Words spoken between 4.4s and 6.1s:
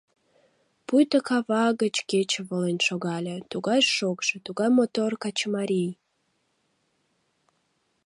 тугай мотор качымарий.